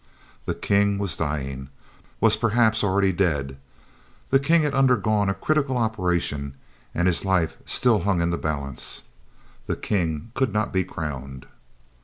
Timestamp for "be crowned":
10.73-11.45